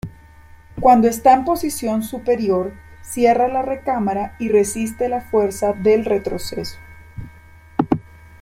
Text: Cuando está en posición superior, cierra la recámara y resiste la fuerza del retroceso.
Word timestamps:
Cuando 0.79 1.07
está 1.07 1.31
en 1.35 1.45
posición 1.45 2.01
superior, 2.01 2.73
cierra 3.03 3.47
la 3.47 3.61
recámara 3.61 4.35
y 4.39 4.49
resiste 4.49 5.07
la 5.09 5.21
fuerza 5.21 5.73
del 5.73 6.05
retroceso. 6.05 6.79